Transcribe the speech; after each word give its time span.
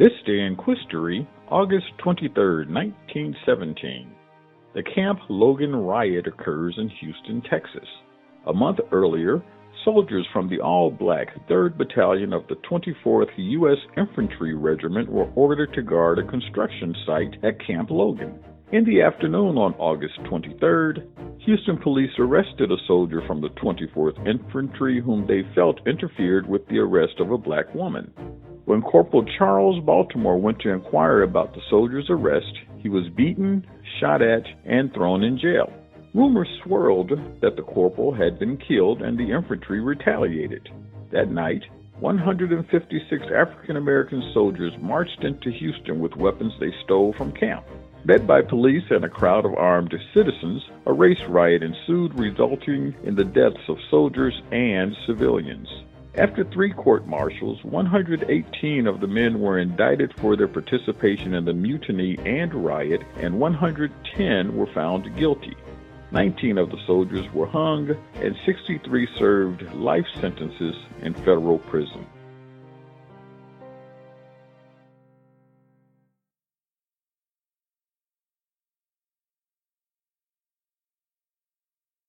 This 0.00 0.12
day 0.24 0.40
in 0.40 0.56
history, 0.56 1.28
August 1.50 1.84
23, 1.98 2.72
1917. 2.72 4.10
The 4.74 4.82
Camp 4.82 5.18
Logan 5.28 5.76
riot 5.76 6.26
occurs 6.26 6.74
in 6.78 6.88
Houston, 6.88 7.42
Texas. 7.50 7.86
A 8.46 8.52
month 8.54 8.78
earlier, 8.92 9.42
soldiers 9.84 10.26
from 10.32 10.48
the 10.48 10.58
all 10.58 10.90
black 10.90 11.28
3rd 11.50 11.76
Battalion 11.76 12.32
of 12.32 12.46
the 12.48 12.54
24th 12.54 13.28
U.S. 13.36 13.76
Infantry 13.98 14.54
Regiment 14.54 15.12
were 15.12 15.30
ordered 15.34 15.74
to 15.74 15.82
guard 15.82 16.18
a 16.18 16.26
construction 16.26 16.96
site 17.04 17.36
at 17.44 17.60
Camp 17.66 17.90
Logan. 17.90 18.38
In 18.72 18.86
the 18.86 19.02
afternoon 19.02 19.58
on 19.58 19.74
August 19.74 20.14
23rd, 20.20 21.40
Houston 21.40 21.76
police 21.76 22.12
arrested 22.18 22.72
a 22.72 22.86
soldier 22.86 23.20
from 23.26 23.42
the 23.42 23.50
24th 23.62 24.26
Infantry 24.26 25.02
whom 25.02 25.26
they 25.26 25.42
felt 25.54 25.86
interfered 25.86 26.48
with 26.48 26.66
the 26.68 26.78
arrest 26.78 27.20
of 27.20 27.32
a 27.32 27.36
black 27.36 27.74
woman. 27.74 28.10
When 28.66 28.82
Corporal 28.82 29.24
Charles 29.38 29.82
Baltimore 29.84 30.38
went 30.38 30.58
to 30.60 30.70
inquire 30.70 31.22
about 31.22 31.54
the 31.54 31.62
soldier's 31.70 32.10
arrest, 32.10 32.52
he 32.78 32.88
was 32.88 33.08
beaten, 33.08 33.66
shot 33.98 34.22
at, 34.22 34.44
and 34.64 34.92
thrown 34.92 35.22
in 35.22 35.38
jail. 35.38 35.72
Rumors 36.14 36.48
swirled 36.62 37.10
that 37.40 37.56
the 37.56 37.62
corporal 37.62 38.12
had 38.12 38.38
been 38.38 38.56
killed 38.56 39.02
and 39.02 39.18
the 39.18 39.30
infantry 39.30 39.80
retaliated. 39.80 40.68
That 41.10 41.30
night, 41.30 41.64
156 42.00 43.26
African 43.34 43.76
American 43.76 44.22
soldiers 44.32 44.72
marched 44.80 45.22
into 45.22 45.50
Houston 45.50 46.00
with 46.00 46.16
weapons 46.16 46.52
they 46.58 46.72
stole 46.84 47.12
from 47.12 47.32
camp. 47.32 47.64
Led 48.06 48.26
by 48.26 48.40
police 48.42 48.84
and 48.90 49.04
a 49.04 49.08
crowd 49.08 49.44
of 49.44 49.54
armed 49.54 49.94
citizens, 50.14 50.62
a 50.86 50.92
race 50.92 51.22
riot 51.28 51.62
ensued, 51.62 52.18
resulting 52.18 52.94
in 53.04 53.14
the 53.14 53.24
deaths 53.24 53.68
of 53.68 53.76
soldiers 53.90 54.40
and 54.50 54.96
civilians. 55.06 55.68
After 56.16 56.42
three 56.42 56.72
court 56.72 57.06
martials, 57.06 57.62
118 57.62 58.88
of 58.88 59.00
the 59.00 59.06
men 59.06 59.38
were 59.38 59.58
indicted 59.58 60.12
for 60.18 60.34
their 60.34 60.48
participation 60.48 61.34
in 61.34 61.44
the 61.44 61.52
mutiny 61.52 62.18
and 62.26 62.52
riot, 62.52 63.02
and 63.18 63.38
110 63.38 64.56
were 64.56 64.66
found 64.66 65.16
guilty. 65.16 65.56
19 66.10 66.58
of 66.58 66.70
the 66.70 66.84
soldiers 66.84 67.32
were 67.32 67.46
hung, 67.46 67.90
and 68.16 68.34
63 68.44 69.08
served 69.16 69.72
life 69.72 70.06
sentences 70.20 70.74
in 71.00 71.14
federal 71.14 71.58
prison. 71.58 72.04